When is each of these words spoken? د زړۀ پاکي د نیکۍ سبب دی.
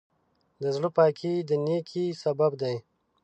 د 0.61 0.63
زړۀ 0.75 0.89
پاکي 0.97 1.33
د 1.49 1.51
نیکۍ 1.65 2.07
سبب 2.23 2.51
دی. 2.61 2.75